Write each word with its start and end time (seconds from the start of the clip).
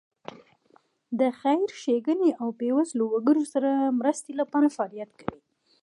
د 1.19 1.21
خیر 1.39 1.69
ښېګڼې 1.81 2.29
او 2.41 2.47
بېوزله 2.59 3.03
وګړو 3.07 3.43
سره 3.53 3.71
مرستې 3.99 4.31
لپاره 4.39 4.73
فعالیت 4.75 5.11
کوي. 5.19 5.39